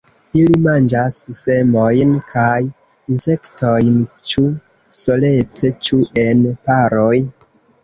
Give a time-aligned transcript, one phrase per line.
[0.43, 2.55] Ili manĝas semojn kaj
[3.17, 4.45] insektojn ĉu
[5.03, 7.17] solece ĉu en paroj.